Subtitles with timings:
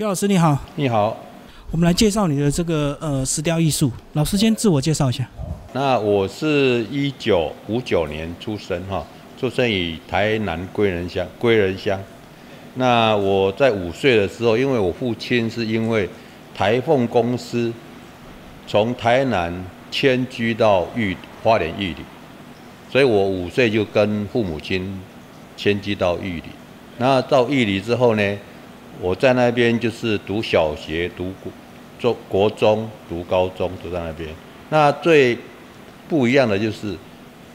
[0.00, 1.14] 徐老师你好，你好，
[1.70, 3.92] 我们来介绍你的这个呃石雕艺术。
[4.14, 5.28] 老师先自我介绍一下。
[5.74, 9.04] 那我是一九五九年出生哈，
[9.38, 12.00] 出生于台南归仁乡，归仁乡。
[12.76, 16.08] 那我在五岁的时候，因为我父亲是因为
[16.54, 17.70] 台凤公司
[18.66, 19.52] 从台南
[19.90, 22.02] 迁居到玉花莲玉里，
[22.90, 24.98] 所以我五岁就跟父母亲
[25.58, 26.44] 迁居到玉里。
[26.96, 28.38] 那到玉里之后呢，
[29.00, 31.32] 我在那边就是读小学、读
[31.98, 34.28] 中国中、读高中都在那边。
[34.68, 35.36] 那最
[36.08, 36.94] 不一样的就是，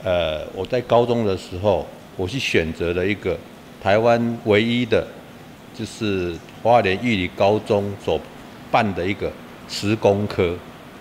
[0.04, 3.38] 呃，我在高中的时候，我是选择了一个
[3.82, 5.06] 台湾唯一的，
[5.78, 8.20] 就是花莲玉里高中所
[8.72, 9.32] 办的一个
[9.70, 10.56] 十工科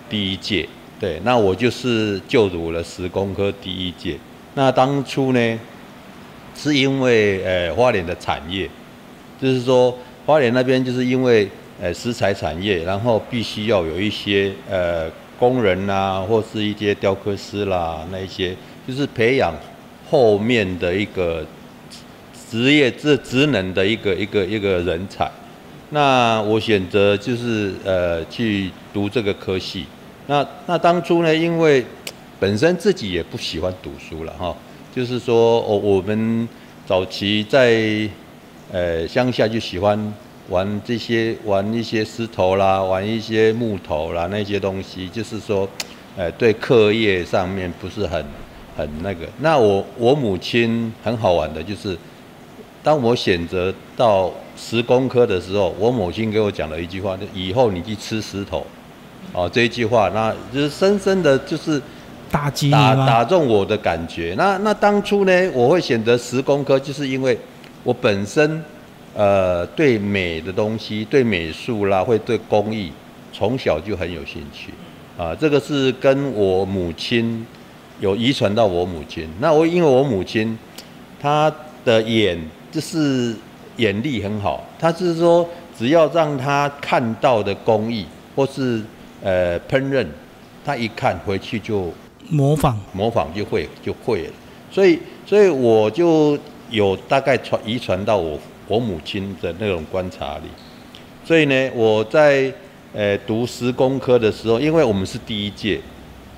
[0.07, 0.67] 第一届。
[0.99, 4.17] 对，那我就是就读了十工科第一届。
[4.53, 5.59] 那当初呢，
[6.55, 8.69] 是因为呃花莲的产业，
[9.41, 11.49] 就是说花莲那边就是因为
[11.81, 15.09] 呃石材产业，然后必须要有一些呃。
[15.37, 18.55] 工人呐，或是一些雕刻师啦，那一些
[18.87, 19.53] 就是培养
[20.09, 21.45] 后面的一个
[22.49, 25.29] 职业职职能的一个一个一个人才。
[25.89, 29.85] 那我选择就是呃去读这个科系。
[30.27, 31.85] 那那当初呢，因为
[32.39, 34.55] 本身自己也不喜欢读书了哈，
[34.95, 36.47] 就是说我我们
[36.87, 38.09] 早期在
[38.71, 40.13] 呃乡下就喜欢。
[40.47, 45.67] 玩这些玩一些石头啦，玩一些木头啦，那些东西，就是说，
[46.15, 48.23] 呃，对课业上面不是很
[48.77, 49.25] 很那个。
[49.39, 51.97] 那我我母亲很好玩的，就是
[52.83, 58.63] 当我选择到石工科的时候，我母亲给我讲了一句话，就以后你去吃石头，
[59.33, 61.81] 哦，这一句话，那就是深深的就是
[62.29, 64.35] 打击打打中我的感觉。
[64.37, 67.35] 那那当初呢，我会选择石工科，就是因为
[67.85, 68.61] 我本身。
[69.17, 72.91] 呃，对美的东西，对美术啦，会对工艺，
[73.31, 74.73] 从小就很有兴趣，
[75.17, 77.47] 啊，这个是跟我母亲
[78.01, 79.25] 有遗传到我母亲。
[79.39, 80.59] 那我因为我母亲，
[81.17, 81.49] 她
[81.85, 82.37] 的眼
[82.69, 83.33] 就是
[83.77, 85.47] 眼力很好，她是说
[85.79, 88.83] 只要让她看到的工艺或是
[89.23, 90.05] 呃烹饪，
[90.65, 91.89] 她一看回去就
[92.29, 94.33] 模仿，模仿就会就会了。
[94.69, 96.37] 所以，所以我就
[96.69, 98.39] 有大概传遗传到我。
[98.67, 100.45] 我母亲的那种观察力，
[101.23, 102.51] 所以呢，我在
[102.95, 105.79] 呃读十工科的时候，因为我们是第一届，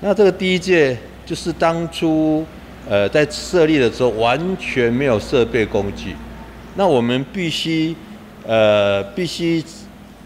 [0.00, 0.94] 那这个第一届
[1.24, 2.44] 就是当初
[2.86, 6.14] 呃在设立的时候完全没有设备工具，
[6.76, 7.96] 那我们必须
[8.46, 9.64] 呃必须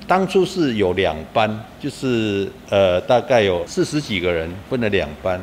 [0.09, 5.41] 当初是有两班，就是呃大概有四十几个人分了两班，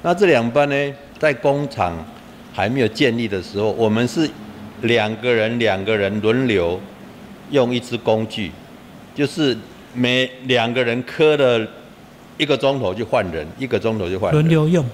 [0.00, 2.02] 那这两班呢在工厂
[2.52, 4.28] 还没有建立的时候，我们是。
[4.82, 6.80] 两个人，两个人轮流
[7.52, 8.50] 用一支工具，
[9.14, 9.56] 就是
[9.94, 11.64] 每两个人磕了
[12.36, 14.40] 一个钟头就换人，一个钟头就换人。
[14.40, 14.84] 轮流用。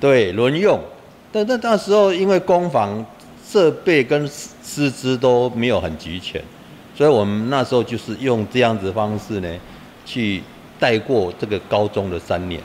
[0.00, 0.80] 对，轮用。
[1.30, 3.04] 但但那时候因为工坊
[3.46, 6.42] 设备跟师资都没有很齐全，
[6.96, 9.48] 所以我们那时候就是用这样子方式呢，
[10.06, 10.42] 去
[10.80, 12.58] 带过这个高中的三年。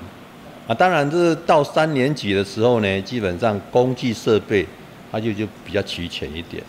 [0.69, 4.65] 啊，当然这到三年级的时候呢，基本上工具设备。
[5.11, 6.61] 它就就比较齐全一点，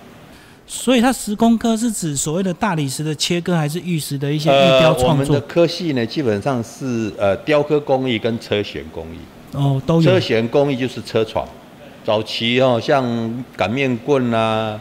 [0.66, 5.09] 所以它石工科是指所谓的大理石的切割，还是玉石的一些玉雕创作？
[5.09, 9.19] 我们的科系呢，基本上是呃雕刻工艺跟车旋工艺。
[9.53, 10.10] 哦，都有。
[10.10, 11.47] 车旋工艺就是车床，
[12.03, 13.05] 早期哦，像
[13.59, 14.81] 擀面棍啦，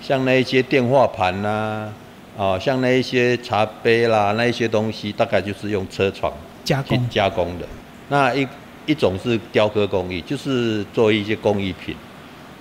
[0.00, 1.92] 像那一些电话盘啦，
[2.38, 6.32] 啊，像那一些茶杯啦，那一些东西，大概就是用车床
[6.62, 7.66] 加工加工的。
[8.08, 8.46] 那一
[8.86, 11.94] 一种是雕刻工艺，就是做一些工艺品。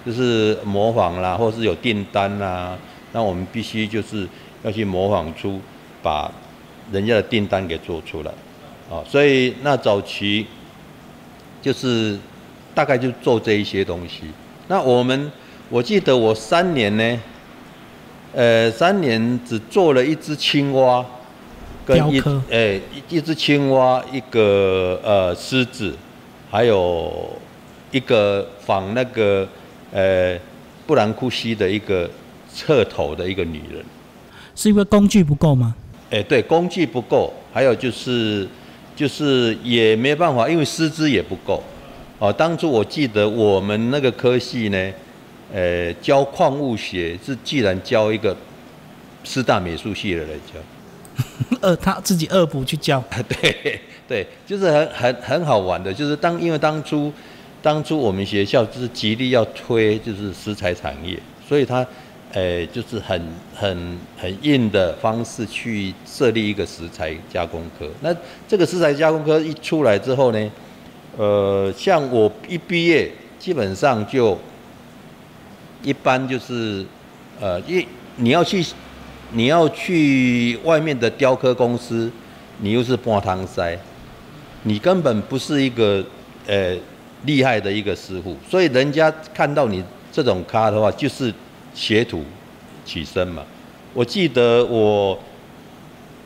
[0.05, 2.75] 就是模仿啦，或是有订单啦，
[3.11, 4.25] 那我们必须就是
[4.63, 5.59] 要去模仿出
[6.01, 6.31] 把
[6.89, 8.31] 人家的订单给做出来，
[8.89, 10.47] 啊，所以那早期
[11.61, 12.17] 就是
[12.73, 14.21] 大概就做这一些东西。
[14.69, 15.29] 那我们
[15.67, 17.19] 我记得我三年呢，
[18.33, 21.05] 呃，三年只做了一只青蛙，
[21.85, 22.79] 跟一哎
[23.09, 25.93] 一只青蛙，一个呃狮子，
[26.49, 27.29] 还有
[27.91, 29.47] 一个仿那个。
[29.91, 30.37] 呃，
[30.85, 32.07] 布兰库西的一个
[32.53, 33.83] 侧头的一个女人，
[34.55, 35.73] 是因为工具不够吗？
[36.11, 38.47] 哎，对，工具不够，还有就是，
[38.95, 41.63] 就是也没办法，因为师资也不够。
[42.19, 44.93] 哦，当初我记得我们那个科系呢，
[45.51, 48.37] 呃，教矿物学是既然教一个
[49.23, 50.59] 师大美术系的来教，
[51.61, 53.03] 二他自己恶补去教。
[53.27, 57.11] 对对，就是很很很好玩的，就是当因为当初。
[57.61, 61.85] 当初我们学校就是极力要推就是石材产业，所以他
[62.31, 63.21] 诶，就是很
[63.53, 67.85] 很很硬的方式去设立一个食材加工科。
[67.99, 68.15] 那
[68.47, 70.51] 这个食材加工科一出来之后呢，
[71.17, 74.39] 呃，像我一毕业，基本上就
[75.83, 76.85] 一般就是
[77.41, 77.85] 呃，一
[78.15, 78.65] 你要去
[79.33, 82.11] 你要去外面的雕刻公司，
[82.59, 83.77] 你又是半汤塞，
[84.63, 86.03] 你根本不是一个
[86.47, 86.75] 呃
[87.25, 91.33] 厉害的一个师傅，所以人家看到你这种咖的话，就是。
[91.75, 92.25] 学徒
[92.83, 93.43] 起身嘛，
[93.93, 95.17] 我记得我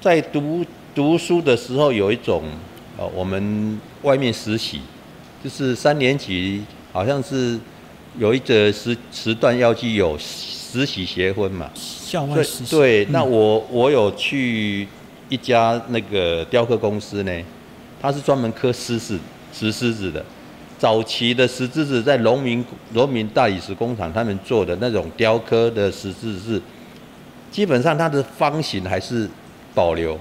[0.01, 0.65] 在读
[0.95, 2.43] 读书的时候，有一种
[2.97, 4.79] 呃，我们外面实习，
[5.43, 6.63] 就是三年级
[6.93, 7.59] 好像是
[8.17, 10.17] 有一个时时段要去有
[10.73, 12.75] 实习结婚嘛，校外实习。
[12.75, 14.87] 对，那我我有去
[15.29, 17.31] 一家那个雕刻公司呢，
[18.01, 19.19] 他是专门刻狮子、
[19.53, 20.25] 石狮子的。
[20.79, 26.59] 早期的石狮子在农民农民大理石工厂，他们做的那种雕刻的石狮子，
[27.51, 29.29] 基本上它的方形还是
[29.75, 30.19] 保留，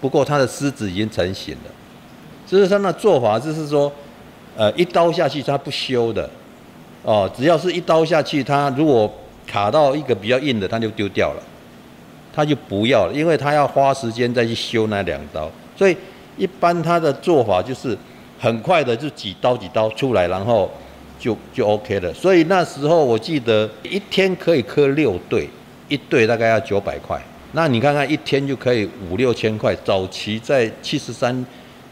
[0.00, 1.70] 不过它的狮子已经成型了。
[2.46, 3.92] 就是它那做法，就是说，
[4.56, 6.28] 呃，一刀下去它不修的，
[7.02, 9.12] 哦，只要是一刀下去，它如果
[9.52, 11.42] 卡到一个比较硬的，它就丢掉了，
[12.34, 15.96] 他就不要了，因为他要花时间再去修那两刀，所以
[16.38, 17.98] 一般他的做法就是。
[18.42, 20.68] 很快的就几刀几刀出来，然后
[21.16, 22.12] 就就 OK 了。
[22.12, 25.48] 所以那时候我记得一天可以刻六对，
[25.88, 27.16] 一对大概要九百块。
[27.52, 29.72] 那你看看一天就可以五六千块。
[29.84, 31.46] 早期在七十三、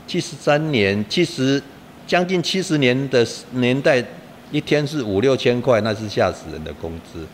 [0.09, 1.63] 七十三年、七十
[2.05, 4.05] 将近七十年的年代，
[4.51, 7.25] 一天是五六千块，那是吓死人的工资。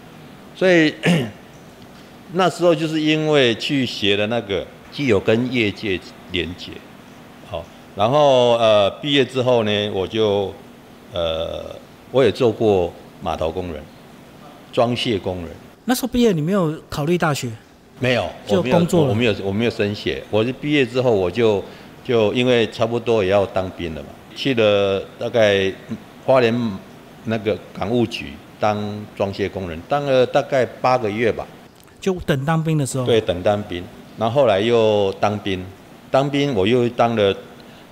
[0.57, 0.93] 所以
[2.33, 6.01] 那时候就是因为去学的那个，既有跟业界
[6.33, 6.73] 连接。
[7.49, 7.63] 好
[7.95, 10.53] 然后呃，毕业之后呢，我就
[11.13, 11.65] 呃，
[12.11, 12.93] 我也做过
[13.23, 13.83] 码头工人、
[14.73, 15.49] 装卸工人。
[15.85, 17.49] 那时候毕业你没有考虑大学？
[18.01, 20.23] 没有，就工作我没有，我没有升学。
[20.31, 21.63] 我是毕业之后，我就
[22.05, 25.73] 就因为差不多也要当兵了嘛，去了大概
[26.27, 26.53] 花莲
[27.27, 28.77] 那个港务局当
[29.15, 31.47] 装卸工人，当了大概八个月吧。
[32.01, 33.07] 就等当兵的时候？
[33.07, 33.85] 对，等当兵。
[34.19, 35.65] 然后后来又当兵，
[36.11, 37.37] 当兵我又当了。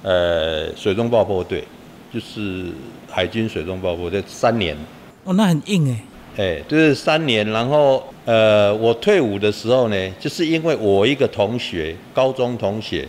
[0.07, 1.65] 呃，水中爆破队
[2.13, 2.67] 就是
[3.11, 4.77] 海军水中爆破队三年。
[5.25, 6.03] 哦，那很硬哎。
[6.37, 13.09] 哎，就是三年，然后呃，我退伍的时候呢，就是因为我一个同学，高中同学，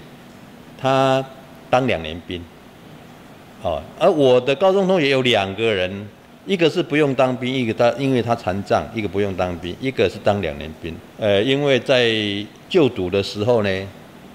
[0.79, 1.21] 他
[1.69, 2.41] 当两年兵。
[3.61, 6.07] 哦，而我的高中同学有两个人，
[6.45, 10.95] 一个是不用当兵，一个他因为他残障，一个不用当兵，一个是当两年兵。
[11.19, 12.11] 呃，因为在
[12.69, 13.87] 就读的时候呢，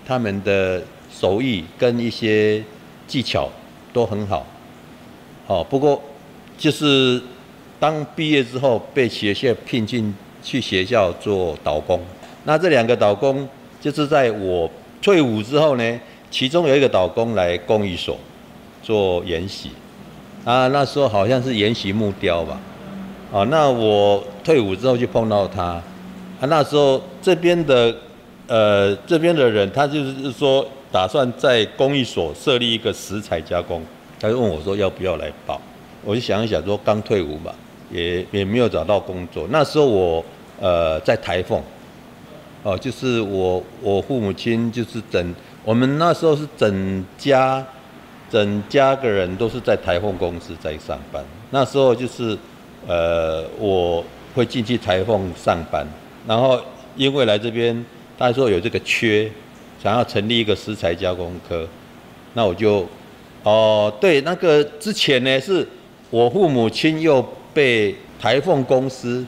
[0.06, 0.82] 他们的。
[1.12, 2.62] 手艺跟一些
[3.06, 3.50] 技巧
[3.92, 4.46] 都很好，
[5.48, 6.00] 哦，不过
[6.56, 7.20] 就是
[7.78, 12.00] 当毕业之后被学校聘进去学校做导工，
[12.44, 13.46] 那这两个导工
[13.80, 14.70] 就是在我
[15.02, 18.16] 退伍之后呢，其中有一个导工来工艺所
[18.82, 19.72] 做研习，
[20.44, 22.60] 啊，那时候好像是研习木雕吧，
[23.32, 25.82] 啊，那我退伍之后就碰到他，啊，
[26.42, 27.94] 那时候这边的
[28.46, 30.66] 呃这边的人他就是说。
[30.92, 33.80] 打算在工艺所设立一个石材加工，
[34.18, 35.60] 他就问我说要不要来报？
[36.04, 37.54] 我就想一想说刚退伍嘛，
[37.92, 39.46] 也也没有找到工作。
[39.50, 40.24] 那时候我
[40.60, 41.62] 呃在台凤，
[42.64, 45.32] 哦，就是我我父母亲就是整
[45.64, 47.64] 我们那时候是整家
[48.30, 51.22] 整家个人都是在台凤公司在上班。
[51.50, 52.38] 那时候就是
[52.86, 55.86] 呃我会进去台凤上班，
[56.26, 56.58] 然后
[56.96, 57.84] 因为来这边
[58.18, 59.30] 他说有这个缺。
[59.82, 61.66] 想要成立一个食材加工科，
[62.34, 62.86] 那我就，
[63.42, 65.66] 哦，对，那个之前呢，是
[66.10, 69.24] 我父母亲又被台凤公司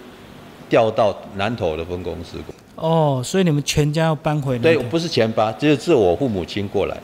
[0.69, 2.37] 调到南投的分公司。
[2.77, 4.63] 哦，所以你们全家要搬回来？
[4.63, 6.95] 对，不是全搬，就是我父母亲过来。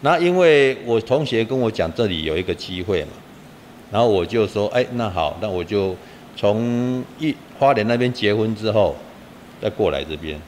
[0.00, 3.08] 那因为我同学跟我讲这里有一个机会嘛，
[3.90, 5.96] 然后我就说，哎，那好，那我就
[6.36, 8.94] 从一花莲那边结婚之后，
[9.60, 10.40] 再过来这边。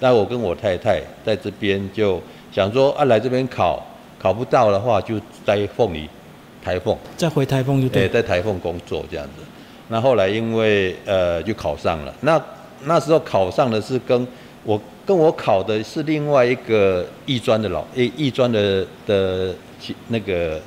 [0.00, 2.20] 那我跟我太太在这边就
[2.52, 3.84] 想说啊，来这边考，
[4.18, 6.08] 考不到的话就在凤梨
[6.64, 9.42] 台凤，再回台凤就对，在台凤工作这样子。
[9.88, 12.40] 那后来因为呃就考上了，那
[12.84, 14.26] 那时候考上的是跟
[14.64, 19.54] 我跟我考的是另外一个艺专的老艺艺专的的
[20.08, 20.60] 那个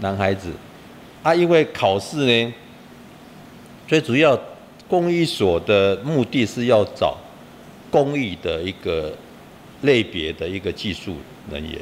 [0.00, 0.50] 男孩子，
[1.22, 2.52] 啊，因为考试呢，
[3.86, 4.38] 最主要
[4.86, 7.16] 公益所的目的是要找。
[7.90, 9.10] 工艺的一个
[9.80, 11.16] 类别的一个技术
[11.50, 11.80] 人员，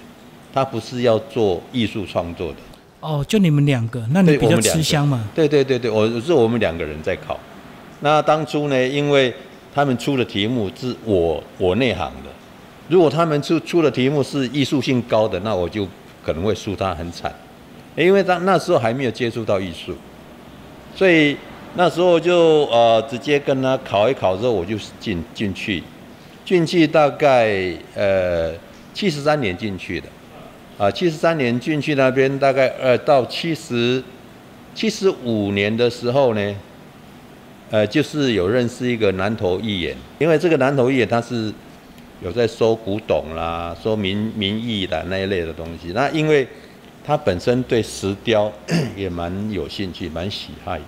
[0.54, 2.58] 他不是要做艺术创作的。
[3.00, 5.28] 哦，就你们两个，那你比较吃香嘛？
[5.34, 7.36] 对对对对，我是我们两个人在考。
[7.98, 9.34] 那当初呢，因为
[9.76, 12.30] 他们出的题目是我我内行的。
[12.88, 15.86] 如果他们出出的题目是艺术性高的，那我就
[16.24, 17.30] 可能会输他很惨，
[17.94, 19.94] 因为他那时候还没有接触到艺术，
[20.94, 21.36] 所以
[21.74, 25.82] 那时候就呃直接跟他考一考之后，我就进进去，
[26.42, 28.52] 进去大概呃
[28.94, 30.08] 七十三年进去的。
[30.78, 34.02] 啊，七十三年进去那边，大概呃到七十
[34.74, 36.54] 七十五年的时候呢，
[37.70, 41.52] 呃，就是有认识一个南投艺人，因为这个南投艺人他是
[42.22, 45.92] 有在收古董啦、收民民艺的那一类的东西。
[45.94, 46.46] 那因为
[47.04, 48.52] 他本身对石雕
[48.96, 50.84] 也蛮有兴趣、蛮喜爱的，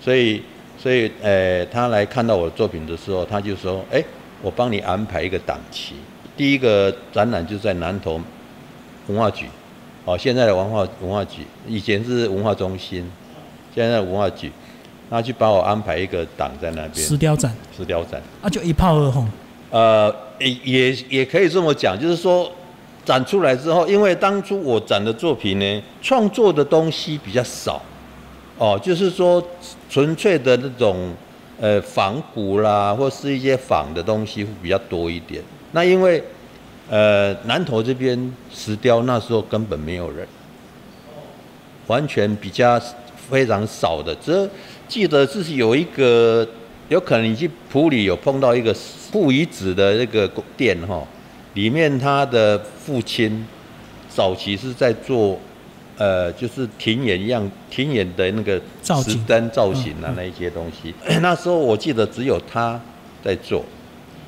[0.00, 0.42] 所以
[0.78, 4.02] 所以呃，他来看到我的作品的时候，他就说：“哎，
[4.42, 5.94] 我帮你安排一个档期，
[6.36, 8.20] 第一个展览就在南投。”
[9.08, 9.46] 文化局，
[10.04, 13.08] 哦，现在的文化文化局，以前是文化中心，
[13.72, 14.50] 现在文化局，
[15.08, 16.94] 他去帮我安排一个档在那边。
[16.94, 17.54] 石雕展。
[17.76, 18.20] 石雕展。
[18.42, 19.28] 啊，就一炮而红。
[19.70, 22.50] 呃，也也也可以这么讲，就是说
[23.04, 27.80] 展出来之后，因为当初我展的作品呢，创作的东西比较少，
[28.58, 29.42] 哦，就是说
[29.88, 31.12] 纯粹的那种
[31.60, 35.42] 呃仿古啦，或是一些仿的东西会比较多一点。
[35.72, 36.22] 那因为。
[36.88, 40.24] 呃，南投这边石雕那时候根本没有人，
[41.88, 42.80] 完全比较
[43.28, 44.14] 非常少的。
[44.24, 44.48] 只
[44.88, 46.46] 记得自己有一个，
[46.88, 51.02] 有可能你去普里有碰到一个父遗子的那个店哈，
[51.54, 53.46] 里面他的父亲
[54.08, 55.38] 早期是在做，
[55.96, 60.94] 呃，就是庭演一样庭演的那个石灯造型啊那一些东西。
[61.20, 62.80] 那时候我记得只有他
[63.24, 63.64] 在做，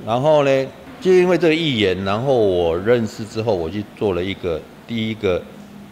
[0.07, 0.67] 然后呢。
[1.01, 5.41] 就因为这个预言，然后我认识之后，我去做了一个第一个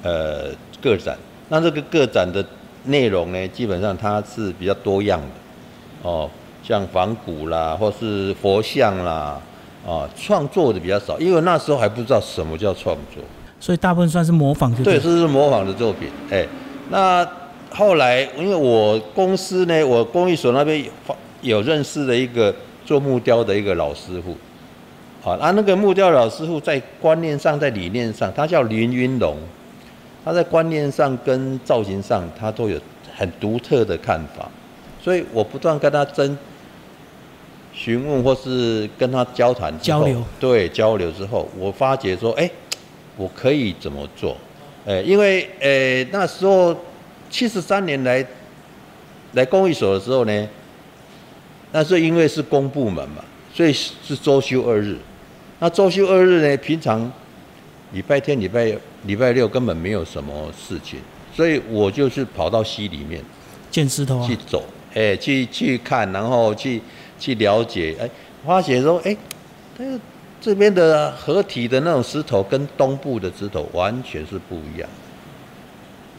[0.02, 0.49] 呃
[0.82, 1.16] 个展。
[1.49, 2.44] 那这个个展的
[2.87, 6.31] 内容呢，基本上它是比较多样的哦，
[6.62, 9.40] 像仿古啦，或是佛像啦，
[9.87, 13.23] 啊，创作的比较少，因为那时候还不知道什么叫创作，
[13.61, 14.75] 所以大部分算是模仿。
[14.83, 16.09] 对，这是模仿的作品。
[16.31, 16.47] 哎，
[16.90, 17.26] 那
[17.71, 20.85] 后来因为我公司呢，我工艺所那边
[21.43, 24.37] 有认识的一个做木雕的一个老师傅。
[25.28, 29.37] 啊，那个木雕老师傅在观念上，在理念上，他叫林云龙，
[30.26, 32.76] 他在观念上跟造型上，他都有
[33.14, 34.50] 很独特的看法，
[35.00, 36.37] 所以我不断跟他争
[37.73, 42.50] 询问或是跟他交谈交流，对交流之后，我发觉说，哎，
[43.16, 44.37] 我可以怎么做？
[44.85, 46.76] 哎，因为呃那时候
[47.30, 48.26] 七十三年来
[49.35, 50.49] 来公益所的时候呢，
[51.71, 53.23] 那是因为是公部门嘛，
[53.54, 54.99] 所以是周休二日。
[55.61, 56.56] 那周休二日呢？
[56.56, 57.12] 平常
[57.92, 58.76] 礼拜天、礼拜
[59.07, 61.01] 礼拜六根本没有什么事情，
[61.35, 63.23] 所以我就是跑到溪里面
[63.71, 66.81] 见石头去走，哎，去去看，然后去
[67.19, 68.09] 去了解，哎，
[68.45, 69.17] 发现说，哎，
[69.77, 69.85] 这
[70.41, 74.89] 这边的合体的那种石头跟东部的石头完全是不一样，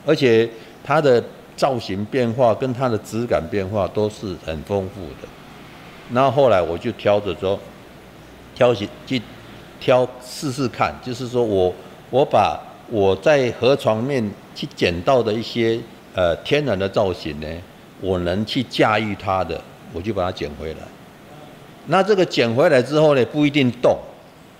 [0.06, 0.50] 而且
[0.84, 1.24] 它的
[1.56, 5.28] 造型变化跟它的质感变化都是很丰富的。
[6.12, 7.60] 然后后来我就挑着说。
[8.56, 9.22] 挑起去
[9.80, 11.72] 挑试试看，就是说我
[12.10, 14.24] 我把我在河床面
[14.56, 15.80] 去捡到的一些
[16.14, 17.48] 呃天然的造型呢，
[18.02, 19.60] 我能去驾驭它的，
[19.94, 20.80] 我就把它捡回来。
[21.88, 23.98] 那这个捡回来之后呢，不一定动，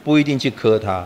[0.04, 1.06] 不一定去磕它，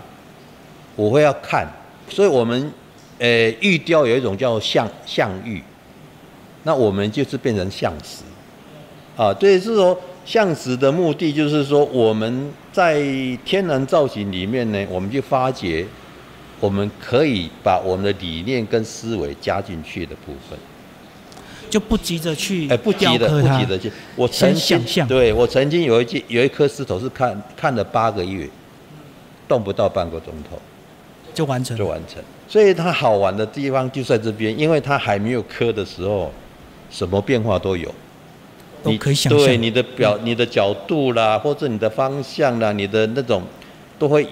[0.96, 1.68] 我会要看。
[2.10, 2.72] 所以我们
[3.20, 3.28] 呃
[3.60, 5.62] 玉雕有一种叫象象玉，
[6.64, 8.24] 那我们就是变成象石
[9.16, 10.00] 啊，对，是说。
[10.24, 13.02] 象石的目的就是说，我们在
[13.44, 15.84] 天然造型里面呢，我们就发掘，
[16.62, 20.58] 我们可以把我们的理念跟思维加进去的部分，
[21.70, 23.92] 就不急着去哎，不急的，不急的去。
[24.16, 28.48] 我曾经对我曾经有一件有一颗石头是看看了八个月，
[29.48, 30.58] 动不到半个钟头
[31.34, 32.24] 就完成，就完成。
[32.48, 36.32] 所以它好玩的地方就在这边，因为它还没有磕的时候，
[36.90, 37.94] 什么变化都有。
[38.84, 43.42] 你可以想象，对你的表、你的角度啦，或者你的方向啦，你的那种，
[43.98, 44.28] 都会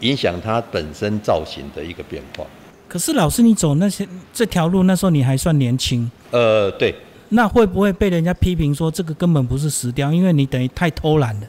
[0.00, 2.44] 影响它本身造型的一个变化。
[2.88, 6.10] 可是老师，你走那些这条路，那时候你还算年轻。
[6.30, 6.94] 呃，对。
[7.30, 10.12] 那会不会被人家批评说这个根本不是石雕？
[10.12, 11.46] 因为你等于太偷懒了，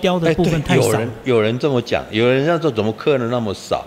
[0.00, 0.84] 雕的部分太少。
[0.84, 3.84] 有人有人这么讲，有人要说怎么刻的那么少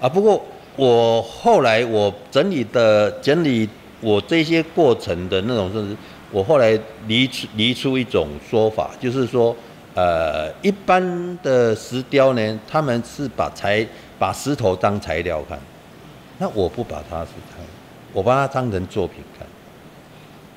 [0.00, 0.08] 啊？
[0.08, 0.44] 不过
[0.76, 3.68] 我后来我整理的整理
[4.00, 5.96] 我这些过程的那种就是。
[6.32, 9.56] 我后来离出离出一种说法，就是说，
[9.96, 13.84] 呃，一般的石雕呢，他们是把材
[14.18, 15.58] 把石头当材料看，
[16.36, 17.64] 那我不把它是材，
[18.12, 19.48] 我把它当成作品看。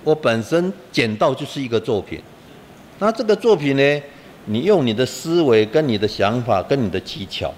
[0.03, 2.22] 我本身捡到就是一个作品，
[3.00, 4.01] 那这个作品呢，
[4.43, 7.53] 你用你的思维、跟你的想法、跟你的技巧，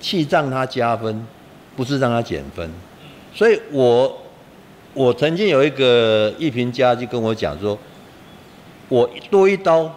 [0.00, 1.24] 去让它加分，
[1.76, 2.68] 不是让它减分。
[3.32, 4.20] 所以我
[4.94, 7.78] 我曾经有一个艺评家就跟我讲说，
[8.88, 9.88] 我多一刀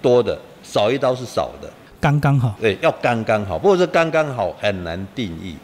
[0.00, 2.54] 多的，少一刀是少的，刚刚好。
[2.60, 3.58] 对，要刚刚好。
[3.58, 5.56] 不过这刚刚好很难定义，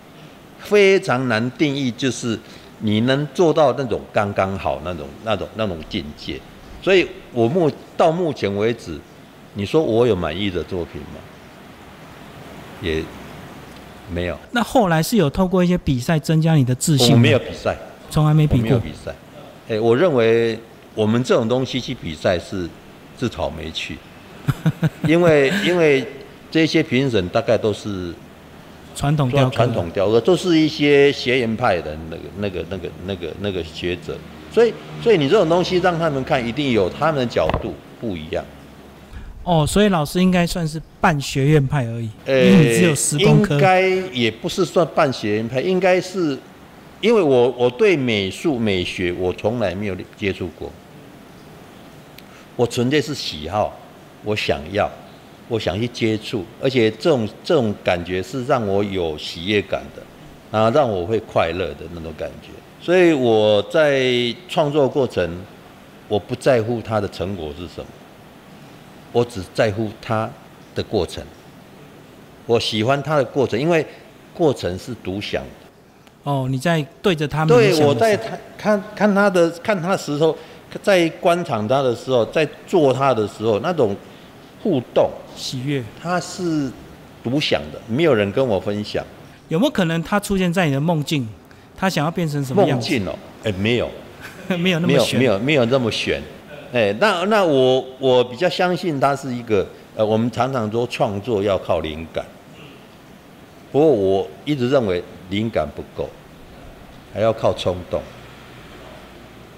[0.58, 2.38] 非常难定义，就是
[2.80, 6.40] 你能做到那种刚刚好那种那种那种境界。
[6.82, 8.98] 所以我目到目前为止，
[9.54, 11.20] 你说我有满意的作品吗？
[12.82, 13.02] 也
[14.12, 14.36] 没有。
[14.50, 17.14] 那后来是有透过一些比赛增加你的自信吗？
[17.14, 17.74] 我没有比赛，
[18.10, 18.62] 从来没比过。
[18.62, 19.14] 没有比赛。
[19.68, 20.58] 哎，我认为
[20.94, 22.68] 我们这种东西去比赛是
[23.16, 23.96] 自讨没趣，
[25.06, 26.06] 因为因为
[26.50, 28.12] 这些评审大概都是
[28.94, 34.16] 传统传统雕刻都是一些学院派的那个那个那个那个那个学者，
[34.52, 34.72] 所以
[35.02, 38.44] 所以你这种东西让他们看，一定有他们的角度不一样。
[39.42, 43.60] 哦，所以老师应该算是半学院派而已，呃因为你只有十工科应。
[43.60, 43.82] 该
[44.12, 46.38] 也不是算半学院派，应该是
[47.02, 50.72] 因为我我对美术美学我从来没有接触过，
[52.56, 53.78] 我纯粹是喜好，
[54.24, 54.90] 我想要，
[55.48, 62.48] 我想去接触，而且这种这种感觉是让我有喜悦感的，啊，让我会快乐的那种感觉。
[62.80, 65.30] 所以我在创作过程，
[66.08, 67.86] 我不在乎它的成果是什么，
[69.12, 70.28] 我只在乎它
[70.74, 71.22] 的过程。
[72.46, 73.86] 我喜欢它的过程，因为
[74.34, 76.30] 过程是独享的。
[76.30, 80.36] 哦，你在对着他们对，我在看看看他的看他的时候，
[80.82, 83.94] 在观赏他的时候，在做他的时候，那种
[84.64, 86.72] 互动，喜悦，它是
[87.22, 89.04] 独享的，没有人跟我分享。
[89.48, 91.28] 有没有可能它出现在你的梦境？
[91.76, 92.78] 他想要变成什么样？
[92.78, 93.90] 梦境哦，哎，没有，
[94.58, 96.22] 没有那么悬，没有没有没有这么悬。
[96.72, 102.24] 哎，那那我我比较相信它是一个呃，我们常常说创作要靠灵感，
[103.70, 106.08] 不过我一直认为灵感不够，
[107.12, 108.00] 还要靠冲动。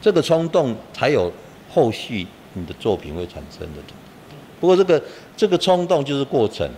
[0.00, 1.32] 这个冲动才有
[1.70, 3.82] 后续你的作品会产生的。
[4.60, 5.02] 不过这个
[5.36, 6.68] 这个冲动就是过程，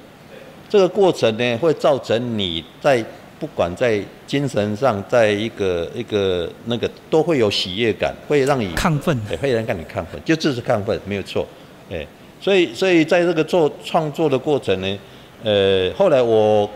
[0.68, 3.04] 这个过程呢会造成你在
[3.38, 9.16] 不管在精神上，在一个一个那个都会有喜悦感，会让你亢奋。
[9.28, 11.46] 对，会让你亢奋，就这是亢奋，没有错。
[11.90, 12.04] 哎，
[12.40, 14.98] 所以所以在这个做创作的过程呢，
[15.44, 16.68] 呃，后来我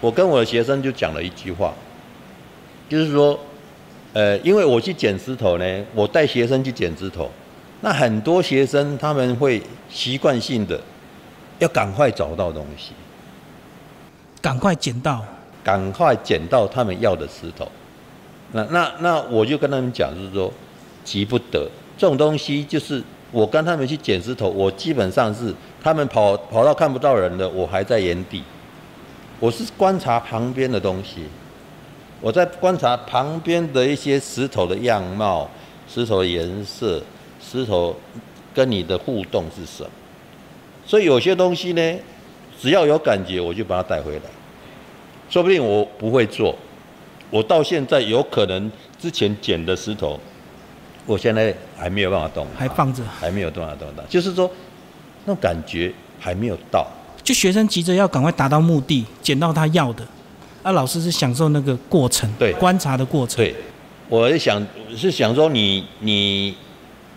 [0.00, 1.74] 我跟我的学生就讲了一句话，
[2.88, 3.38] 就是说，
[4.14, 7.30] 呃，因为我去捡石头呢，我带学生去捡石头，
[7.84, 10.80] 那很多学生他们会习惯性的
[11.58, 12.92] 要赶快找到东西，
[14.40, 15.22] 赶快捡到，
[15.62, 17.70] 赶快捡到他们要的石头。
[18.52, 20.50] 那那那我就跟他们讲，就是说
[21.04, 21.68] 急不得，
[21.98, 28.42] 这种东西就是我跟他们去捡石头，我基本上是他们跑跑到看不到人了，我还在原地，
[29.38, 31.26] 我是观察旁边的东西，
[32.22, 35.50] 我在观察旁边的一些石头的样貌、
[35.86, 37.02] 石头的颜色、
[37.54, 37.94] 石头
[38.52, 39.90] 跟你的互动是什么。
[40.84, 41.94] 所以有些东西呢，
[42.60, 44.22] 只要有感觉，我就把它带回来。
[45.30, 46.54] 说不定我不会做，
[47.30, 50.18] 我到现在有可能之前捡的石头，
[51.06, 53.02] 我现在还没有办法动，还放着。
[53.20, 54.50] 还没有办法动它，就是说
[55.24, 56.86] 那种感觉还没有到。
[57.22, 60.06] 就学生急着要赶快达到目的，捡到他要的，
[60.62, 63.36] 啊，老师是享受那个过程，对观察的过程。
[63.36, 63.54] 对，
[64.10, 64.64] 我是想
[64.94, 66.54] 是想说你你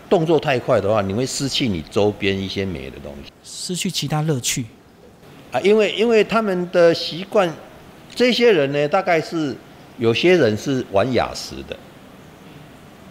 [0.08, 4.64] 动作太快的话，你会失去你周边一些美的东西失去其他乐趣。
[5.52, 7.52] 啊，因为因为他们的习惯，
[8.14, 9.56] 这些人呢，大概是
[9.98, 11.76] 有些人是玩雅石的，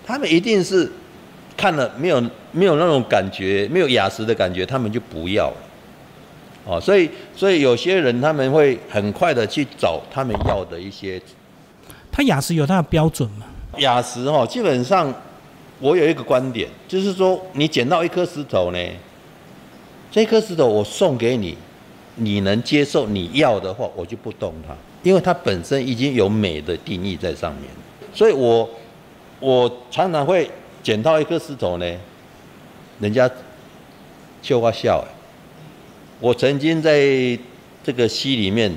[0.06, 0.92] 他们一定是
[1.56, 5.58] 看了没有没有那种感觉，没有雅石的感觉，他们就不要了。
[6.66, 11.22] 哦，所以所以有些人他们会很快的去找他们要的一些
[12.12, 13.46] 他雅思有他的标准吗？
[13.78, 15.14] 雅石哦，基本上
[15.80, 18.80] 我有一个观点，就是说你捡到一颗石头呢，
[20.12, 21.56] 这颗石头我送给你，
[22.16, 27.64] 你能接受你要的话，我就不动它，因为它本身已经有美的定义在上面。
[28.14, 28.68] 所以我
[29.40, 30.50] 我常常会
[30.82, 31.86] 捡到一颗石头呢，
[33.00, 33.30] 人家
[34.42, 35.06] 就我笑。
[36.20, 37.00] 我曾经在
[37.84, 38.76] 这个溪里面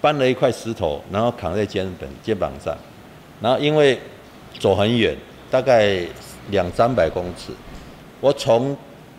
[0.00, 2.76] 搬了一块石头，然后扛在肩本肩膀上，
[3.42, 3.98] 然后因为
[4.60, 5.16] 走很远，
[5.50, 5.98] 大概
[6.50, 7.52] 两三百公尺，
[8.20, 8.76] 我从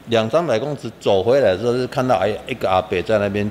[0.07, 3.49] 两三百公尺走回来的时候，就看到哎一个阿伯在那边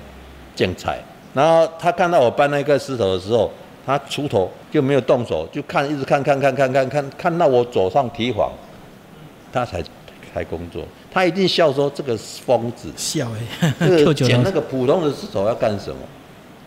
[0.57, 0.99] 捡柴，
[1.35, 3.51] 然后他看到我搬那块石头的时候，
[3.85, 8.51] 他出头就没有动手，就看一直看看看看看看看到我走上提防，
[9.53, 9.83] 他才
[10.33, 13.29] 才工作，他一定笑说这个疯子，笑
[13.61, 16.01] 哎，捡那个普通的石头要干什么？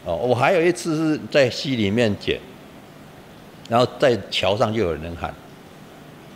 [0.05, 2.37] 哦，我还有一次是在溪里面捡，
[3.69, 5.33] 然后在桥上就有人喊：“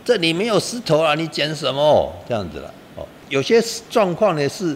[0.08, 2.72] 这里没有石头啊，你捡什么？”这样子了。
[2.96, 4.74] 哦，有些状况呢是，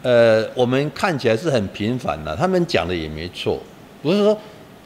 [0.00, 3.60] 呃，我们看起来是很平凡的，他们讲的也没错，
[4.02, 4.34] 不是说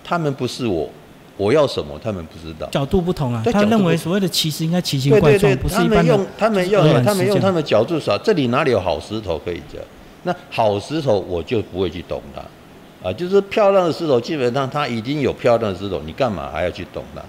[0.02, 0.90] 他们不是我。
[1.36, 1.96] 我要什么？
[2.02, 3.44] 他们不知道，角度不同啊。
[3.52, 6.18] 他认为所谓的奇石应该奇形怪状，不是一般的。
[6.36, 9.80] 他们用他们用他们用他们角度说，这里哪里有好石头可以捡？
[10.24, 17.22] 那好石头我就不会去懂它，啊，就是漂亮的石头，基本上它已经有漂亮的石头，你干嘛还要去懂它？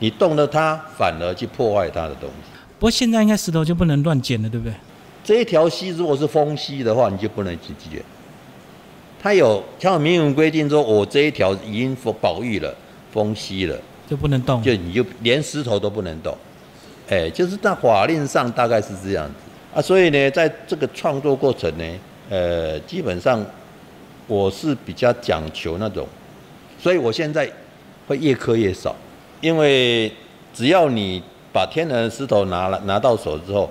[0.00, 2.50] 你动了它，反而去破坏它的东西。
[2.80, 4.74] 不过现在应该石头就不能乱捡了，对不对？
[5.22, 8.02] 这一条溪如果是封溪的话，你就不能去捡。
[9.22, 12.74] 它有像明文规定说，我这一条已经保育了。
[13.12, 13.76] 封溪了
[14.08, 16.32] 就不能动，就你就连石头都不能动，
[17.08, 19.34] 哎，就是在法令上大概是这样子
[19.74, 19.82] 啊。
[19.82, 21.84] 所以呢，在这个创作过程呢，
[22.28, 23.44] 呃，基本上
[24.28, 26.06] 我是比较讲求那种，
[26.80, 27.50] 所以我现在
[28.06, 28.94] 会越刻越少，
[29.40, 30.12] 因为
[30.54, 31.22] 只要你
[31.52, 33.70] 把天然的石头拿了拿到手之后，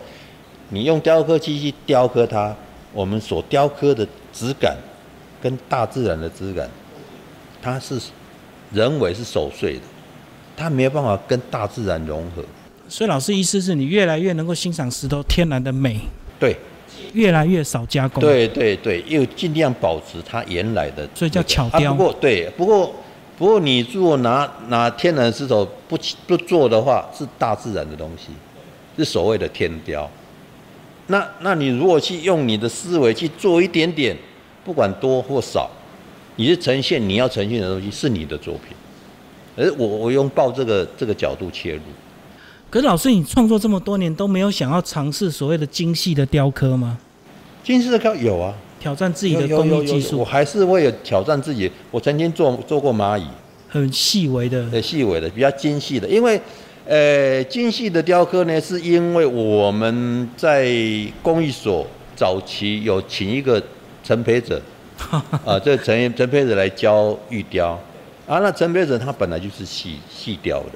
[0.70, 2.56] 你用雕刻机去雕刻它，
[2.94, 4.78] 我们所雕刻的质感
[5.42, 6.70] 跟大自然的质感，
[7.62, 8.00] 它是。
[8.72, 9.82] 人为是守岁的，
[10.56, 12.44] 它没有办法跟大自然融合。
[12.88, 16.00] 所以老师意思是你越来越能够欣赏石头天然的美，
[16.40, 16.56] 对，
[17.14, 21.96] 越来越少加工，对对对，又尽量保持它原来的，所以叫巧雕。
[21.96, 22.94] 不过对，不过
[23.39, 25.97] 不过你如果拿拿天然石头不
[26.28, 28.28] 不做的话，是大自然的东西，
[28.95, 30.08] 是所谓的天雕。
[31.08, 34.15] 那那你如果去用你的思维去做一点点，
[34.63, 35.67] 不管多或少。
[36.36, 38.73] 你是呈现你要呈现的东西是你的作品，
[39.58, 41.82] 而我我用抱这个这个角度切入。
[42.69, 46.97] 可是老师，你创作这么多年都没有想要尝试所谓的精细的雕刻吗？
[47.62, 50.20] 精细的雕有啊，挑战自己的工艺技术。
[50.20, 51.72] 我还是会有挑战自己。
[51.92, 53.26] 我曾经做做过蚂蚁，
[53.68, 56.08] 很细微的，很细微的，比较精细的。
[56.08, 56.39] 因为
[56.86, 60.72] 呃，精细的雕刻呢，是因为我们在
[61.22, 63.62] 工艺所早期有请一个
[64.04, 64.62] 陈培者。
[65.46, 67.70] 啊，这陈陈培者来教玉雕，
[68.28, 70.72] 啊，那陈培者他本来就是细细雕的，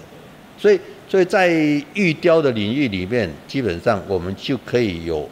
[0.58, 1.50] 所以所以在
[1.94, 5.30] 玉雕的领域里面，基本上我们就可以有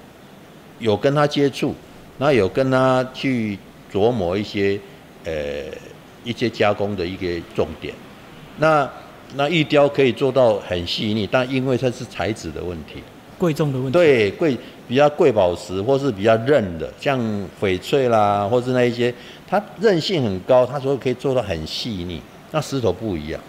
[0.79, 1.73] 有跟他接触，
[2.21, 3.57] 然后有跟他去
[3.91, 4.79] 琢磨一些
[5.25, 5.34] 呃
[6.23, 7.91] 一些加工的一个重点。
[8.60, 8.88] 那
[9.34, 13.01] 那玉雕可以做到很细腻，但因为它是材质的问题。
[13.39, 14.55] 贵重的问题，对贵
[14.88, 17.19] 比较贵宝石，或是比较韧的，像
[17.60, 19.12] 翡翠啦，或是那一些，
[19.47, 22.21] 它韧性很高，它所以可以做到很细腻。
[22.51, 23.41] 那石头不一样，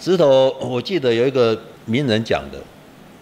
[0.00, 2.58] 石头我记得有一个名人讲的，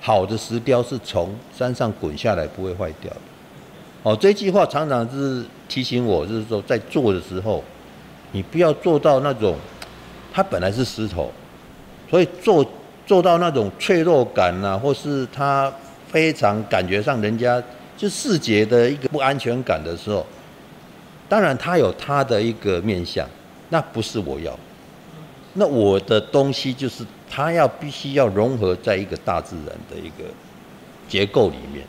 [0.01, 3.32] 好的石雕是从山上滚下来不会坏掉的。
[4.03, 7.63] 哦，这句话常常是提醒我，就是说在做的时候，
[8.33, 9.57] 你不要做到那种，
[10.33, 11.33] 它本来是石头，
[12.11, 12.65] 所以做。
[13.05, 15.71] 做到那种脆弱感呐，或是他
[16.07, 17.61] 非常感觉上人家
[17.97, 20.25] 就视觉的一个不安全感的时候，
[21.29, 23.29] 当然他有他的一个面相，
[23.71, 24.57] 那不是我要。
[25.55, 30.25] 那我的东西就是他要必须要融合在一个大自然的一个
[31.09, 31.85] 结构里面，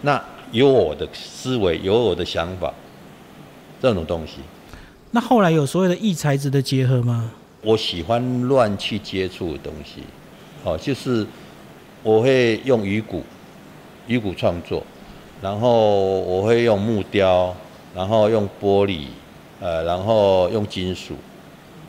[0.00, 0.20] 那
[0.52, 2.72] 有我的思维，有我的想法，
[3.80, 4.34] 这种东西。
[5.10, 7.30] 那后来有所谓的异材质的结合吗？
[7.62, 10.02] 我喜欢乱去接触的东西。
[10.62, 11.26] 哦，就是
[12.02, 13.22] 我会用鱼骨，
[14.06, 14.82] 鱼骨创作，
[15.40, 17.54] 然后我会用木雕，
[17.94, 19.06] 然后用玻璃，
[19.60, 21.14] 呃，然后用金属，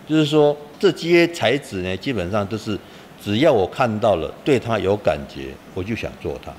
[0.08, 2.80] 就是说这些材质呢，基本上都是
[3.24, 6.52] 只要我看到了，对它有感觉，我就想做它。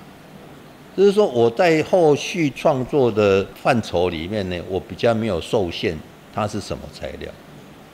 [0.98, 5.94] 就是说我在后续创作的范畴里面呢，我比较没有受限，
[6.34, 7.30] 它是什么材料。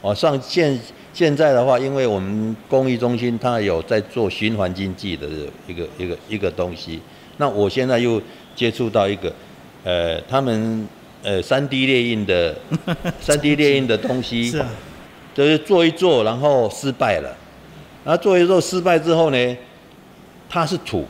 [0.01, 0.81] 哦，像现
[1.13, 5.29] 现在的话，因为我们公益中心它有在做循环经济的
[5.69, 6.99] 一个一个一个东西，
[7.37, 8.19] 那我现在又
[8.57, 9.31] 接触到一个，
[9.85, 10.89] 呃，他们
[11.23, 12.57] 呃三 D 列印的
[13.21, 14.65] 三 D 列印的东西，是，
[15.35, 17.37] 就是做一做，然后失败了，
[18.03, 19.57] 然后做一做失败之后呢，
[20.49, 21.05] 它是土，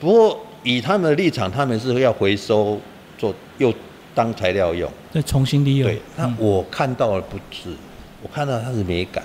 [0.00, 2.80] 不过以他们的立场，他们是要回收
[3.16, 3.72] 做又。
[4.16, 5.90] 当材料用，再重新利用。
[5.90, 7.70] 对，那我看到了不是，
[8.22, 9.24] 我看到它是美感，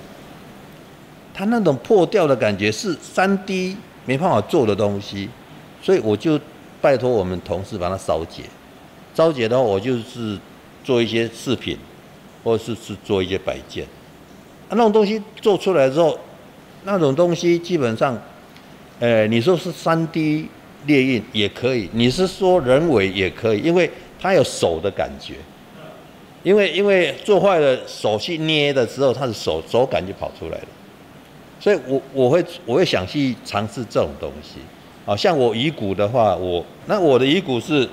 [1.31, 5.29] 它那种破掉的感觉是三 D 没办法做的东西，
[5.79, 6.39] 所以我就
[6.81, 8.41] 拜托我们同事把它烧解，
[9.13, 10.35] 烧解的话，我就是
[10.83, 11.77] 做一些饰品，
[12.43, 13.85] 或者是是做一些摆件，
[14.69, 16.17] 啊，那种东西做出来之后，
[16.83, 18.19] 那种东西基本上，
[18.99, 20.49] 呃，你说是三 D
[20.85, 23.89] 列印也可以，你是说人为也可以，因为
[24.19, 25.35] 它有手的感觉。
[26.41, 30.67] 因为因为做坏了手去捏的时候，它的手手感就跑出来了。
[31.59, 34.59] 所以我我会我会想去尝试这种东西。
[35.05, 37.87] 好像我遗骨的话，我那我的遗骨是，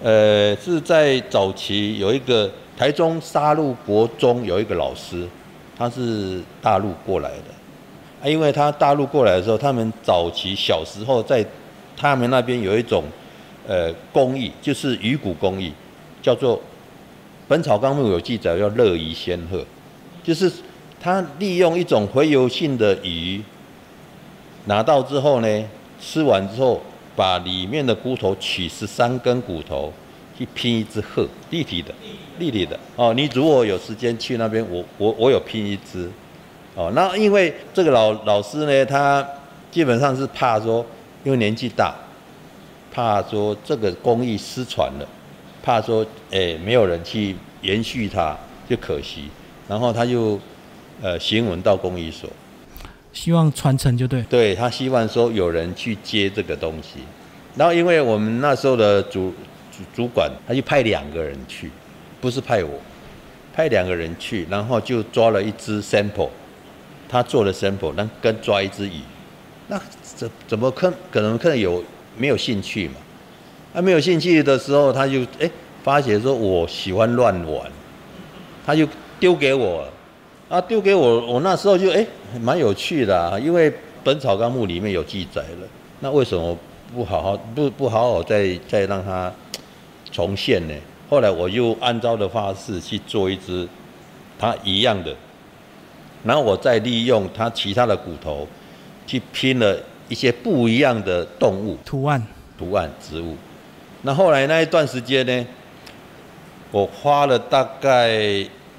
[0.00, 5.26] 呃，是在早期有一个台中沙鹿国中有一个老师，
[5.76, 7.44] 他是大陆过来的。
[8.22, 11.44] 啊，因为他大陆过来的时候，他们早期小时候在
[12.00, 13.04] 他们那边有一种
[13.68, 15.70] 呃工艺，就是鱼骨工艺，
[16.22, 16.56] 叫做
[17.46, 19.62] 《本草纲目》有记载，叫乐鱼仙鹤，
[20.24, 20.50] 就是
[20.98, 23.42] 他利用一种回游性的鱼，
[24.64, 25.64] 拿到之后呢，
[26.00, 26.80] 吃完之后，
[27.14, 29.92] 把里面的骨头取十三根骨头
[30.38, 31.92] 去拼一只鹤，立体的，
[32.38, 32.80] 立体的。
[32.96, 36.08] 哦，你如果有时间去那边，我我我有拼一只。
[36.74, 39.26] 哦，那因为这个老老师呢，他
[39.70, 40.86] 基本上是怕说，
[41.24, 41.94] 因为年纪大，
[42.92, 45.06] 怕说这个工艺失传了，
[45.62, 48.36] 怕说哎没有人去延续它，
[48.68, 49.28] 就可惜。
[49.68, 50.40] 然后他就
[51.00, 52.28] 呃行文到工艺所，
[53.12, 54.22] 希望传承就对。
[54.22, 57.00] 对他希望说有人去接这个东西。
[57.54, 59.32] 然后因为我们那时候的主
[59.70, 61.70] 主主管，他就派两个人去，
[62.20, 62.70] 不是派我，
[63.54, 66.30] 派两个人去，然后就抓了一只 sample。
[67.08, 69.00] 他做了 sample，那跟抓一只鱼，
[69.66, 69.80] 那
[70.20, 71.82] 怎怎么可可能可能有
[72.14, 72.96] 没有兴趣嘛？
[73.72, 75.50] 他没有兴趣的时候，他就哎
[75.82, 77.72] 发觉说我喜欢乱玩，
[78.66, 78.86] 他就
[79.18, 79.82] 丢给我，
[80.50, 82.06] 啊丢给我，我那时候就哎
[82.42, 83.70] 蛮有趣的啊，因为
[84.04, 85.66] 《本草纲目》里面有记载了，
[86.00, 86.54] 那为什么
[86.94, 89.32] 不好好不不好好再再让它
[90.12, 90.74] 重现呢？
[91.08, 93.66] 后来我又按照的方式去做一只，
[94.38, 95.16] 它一样的。
[96.22, 98.46] 然后我再利用它其他的骨头，
[99.06, 102.22] 去拼了一些不一样的动物图案、
[102.58, 103.36] 图案、植物。
[104.02, 105.46] 那后来那一段时间呢，
[106.70, 108.18] 我花了大概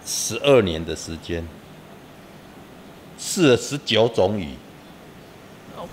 [0.05, 1.43] 十二年的时间，
[3.17, 4.49] 试了十九种鱼，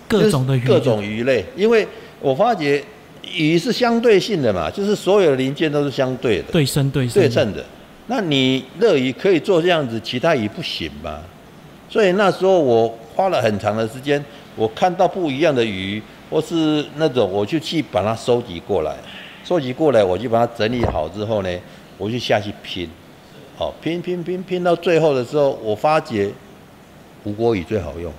[0.09, 1.44] 各种的鱼，各种鱼类。
[1.55, 1.87] 因为
[2.20, 2.83] 我发觉
[3.22, 7.64] 鱼是相对性的嘛，就是所有的零件都是相对的，对称对对称的。
[8.09, 11.20] 那你乐鱼可以做这样子，其他鱼不行吗？
[11.88, 14.22] 所以那时候我花了很长的时间，
[14.59, 18.97] 我看到不一样的鱼，或是那种，我就去把它收集过来，
[19.44, 21.49] 收集过来，我就把它整理好之后呢，
[21.97, 22.90] 我就下去拼，
[23.57, 26.29] 好拼拼拼拼到最后的时候，我发觉
[27.23, 28.12] 吴国鱼最好用，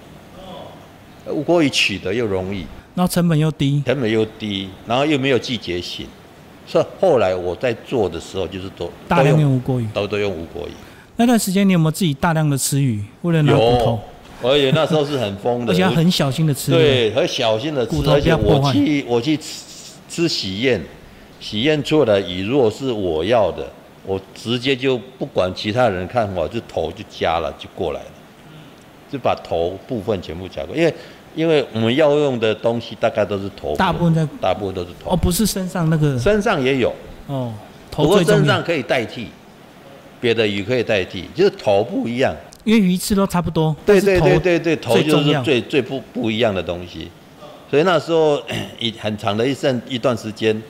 [1.28, 6.08] 吴国鱼取得又容易，然后成本又低，成本又低，然后又没有季节性，
[6.66, 10.72] 所以后来我在做的时候就是都大量用吴国鱼，都都用吴国鱼。
[11.18, 13.04] 那段时间你有没有自己大量的吃鱼？
[13.24, 14.00] 为了拿骨头，
[14.42, 16.72] 而且那时候是很疯的，而且很小心的吃。
[16.72, 17.96] 对，很小心的吃。
[18.10, 19.44] 而且我去我去吃
[20.08, 20.82] 吃喜宴，
[21.40, 23.68] 喜宴做的鱼，如果是我要的，
[24.06, 28.08] 我直接就不管其他人看法，就头就夹了就过来了，
[29.12, 30.76] 就把头部分全部夹过。
[30.76, 30.94] 因为
[31.36, 35.12] 因为我们要用的东西大概都是头，大部分在大部分都是头。
[35.12, 36.94] 哦，不是身上那个，身上也有
[37.28, 37.54] 哦，
[37.92, 39.28] 头不过身上可以代替。
[40.22, 43.76] 别的鱼可以代替，就是头不一样，因为鱼刺都差不多。
[43.86, 47.10] 对对对对对，头就是最最不不一样的东西。
[47.70, 48.42] 所以那时候
[48.80, 50.62] 一很长的一阵一段时间，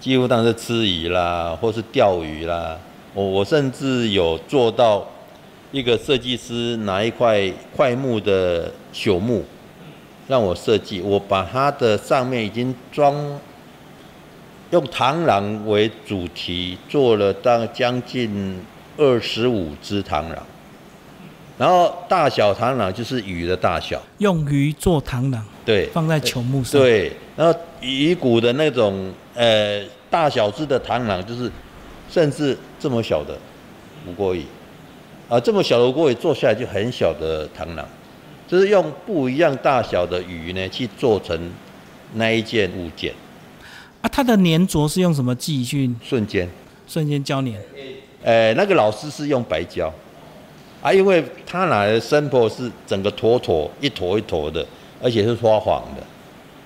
[0.00, 2.78] 几乎当是吃鱼啦，或是钓鱼啦。
[3.14, 5.06] 我我甚至有做到
[5.72, 9.44] 一个设计师拿一块块木的朽木
[10.28, 13.14] 让我设计，我把它的上面已经装
[14.70, 18.62] 用螳螂为主题做了当将近。
[18.96, 20.38] 二十五只螳螂，
[21.56, 31.50] 然后大小螳螂就是鱼的大小，用鱼做螳螂，对，放在球木上，对，然后鱼骨的那种呃大小只的螳螂，就是
[32.10, 33.38] 甚至这么小的
[34.06, 34.44] 无锅鱼，
[35.28, 37.86] 啊，这么小的无锅鱼做下来就很小的螳螂，
[38.48, 41.38] 就是用不一样大小的鱼呢去做成
[42.14, 43.12] 那一件物件。
[44.02, 45.90] 啊，它的粘着是用什么技去？
[46.02, 46.48] 瞬间，
[46.86, 47.54] 瞬间胶粘。
[48.22, 49.92] 呃，那个老师是用白胶，
[50.84, 54.62] 啊，因为他拿的 sample 是整个坨坨一坨一坨的，
[55.02, 56.02] 而且是发黄的。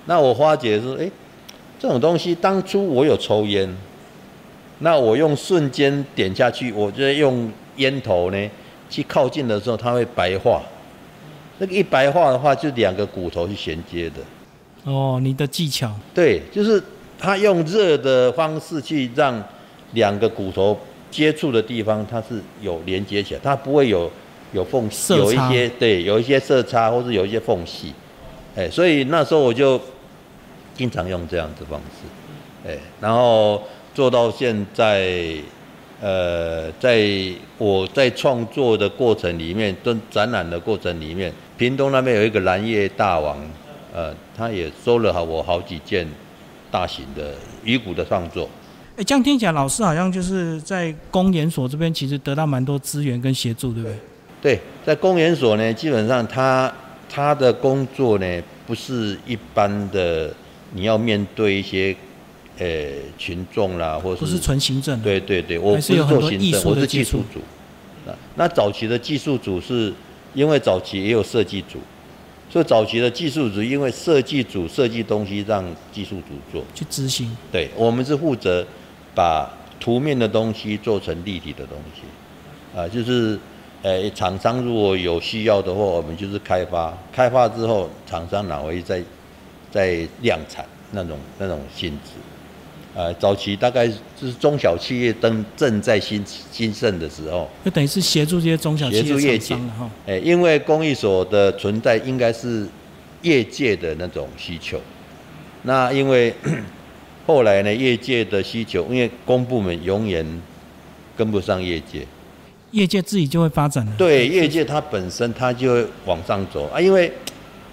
[0.06, 1.08] 那我发觉说，哎，
[1.78, 3.72] 这种东西当初我有抽烟，
[4.80, 8.50] 那我用瞬间点下去，我就用烟头呢
[8.90, 10.60] 去靠近的时候，它会白化。
[11.58, 14.16] 那个一白化的话，就两个骨头去衔接的。
[14.82, 15.92] 哦，你的技巧。
[16.12, 16.82] 对，就是
[17.16, 19.40] 他用热的方式去让
[19.92, 20.76] 两个骨头。
[21.10, 24.10] 接触的地方它是有连接起来，它不会有
[24.52, 27.92] 有缝隙，有一些对，有一些色差或是有一些缝隙，
[28.56, 29.80] 哎，所以那时候我就
[30.74, 33.62] 经常用这样的方式，哎，然后
[33.94, 35.34] 做到现在，
[36.00, 37.08] 呃，在
[37.58, 43.36] 我在创作的过程里面，跟展览的过程里面，屏东那边有一个蓝叶大王，
[43.92, 46.06] 呃，他也收了好我好几件
[46.70, 48.48] 大型的鱼骨的创作。
[48.98, 53.96] 哎，这样听起来，老师好像就是在公研所这边，其实得到蛮多资源跟协助，对不对？
[54.42, 56.72] 对，在公研所呢，基本上他
[57.08, 60.34] 他的工作呢，不是一般的，
[60.72, 61.94] 你要面对一些
[62.58, 62.66] 呃
[63.16, 67.38] 群众啦，或是不是纯行政，对对对，我不是做行政，我是技术组。
[68.34, 69.94] 那早期的技术组是
[70.34, 71.78] 因为早期也有设计组，
[72.50, 78.66] 所以早期的技术组因为设计组设计东西让技术组做去执行，对我们是负责。
[79.18, 82.02] 把图面的东西做成立体的东西，
[82.78, 83.36] 啊，就是，
[83.82, 89.02] 呃，厂商如果有需要的话，我们就是开发，开发之后，厂商拿回再
[89.72, 92.12] 再量产那种那种性质，
[92.94, 102.64] 呃，早期大概就是中小企业正正在兴兴盛的时候，就等于是协助这些中小企业厂商哈，哎，因为公益所的存在应该是
[103.22, 104.80] 业界的那种需求，
[105.62, 106.32] 那因为。
[107.28, 110.24] 后来呢，业界的需求，因为公部门永远
[111.14, 112.06] 跟不上业界，
[112.70, 113.92] 业界自己就会发展了。
[113.98, 117.12] 对，业界它本身它就会往上走啊，因为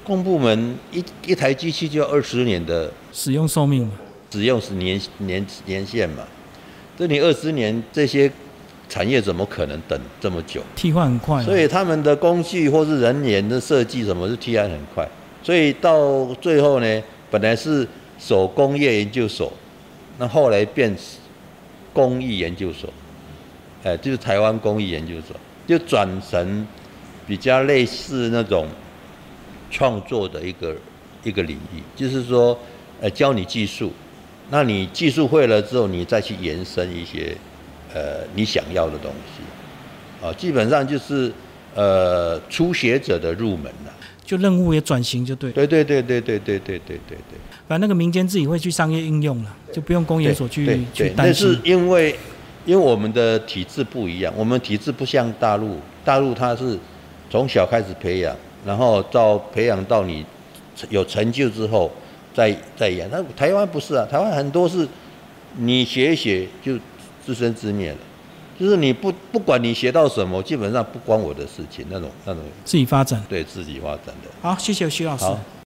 [0.03, 3.93] 公部门一一台机器就要二十年的使用寿命嘛，
[4.29, 6.23] 使用是年年年限嘛，
[6.97, 8.29] 这你二十年这些
[8.89, 10.61] 产业怎么可能等这么久？
[10.75, 15.07] 替换很快，所以他们的工具或是人员的设计什么是替换很快，
[15.41, 17.87] 所以到最后呢，本来是。
[18.17, 19.51] 手工业研究所，
[20.17, 20.95] 那后来变
[21.93, 22.89] 工艺研究所，
[23.83, 25.35] 哎，就是台湾工艺研究所，
[25.67, 26.65] 就转成
[27.27, 28.67] 比较类似那种
[29.69, 30.75] 创作的一个
[31.23, 32.57] 一个领域，就是说，
[33.01, 33.91] 呃，教你技术，
[34.49, 37.35] 那你技术会了之后，你再去延伸一些
[37.93, 41.31] 呃你想要的东西，啊，基本上就是
[41.73, 43.93] 呃初学者的入门了。
[44.25, 47.37] 就任务也转型就对，对对对对对对对对对对。
[47.67, 51.47] 反正那个民间自己会去商业应用了，就不用公研所去去担心。
[51.47, 52.15] 那是因为，
[52.65, 56.77] 因为我们的体制不一样，我们体制不像大陆，大陆它是
[57.29, 58.35] 从小开始培养，
[58.65, 60.25] 然后到培养到你
[60.89, 61.91] 有成就之后
[62.33, 63.07] 再再演。
[63.11, 64.87] 那台湾不是啊，台湾很多是
[65.57, 66.77] 你学一学就
[67.25, 67.97] 自生自灭了。
[68.59, 74.29] 就是你不不管你学到什么，基本上不关我的事情，那种那种自己发展，对自己发展的。
[74.41, 75.25] 好，谢谢徐老师。